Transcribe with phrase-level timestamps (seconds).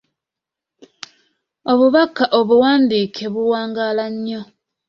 [1.71, 4.41] Obubbaka obuwandiike buwangaala nnyo.